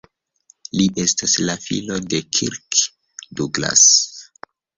[0.77, 2.81] Li estas la filo de Kirk
[3.43, 3.87] Douglas.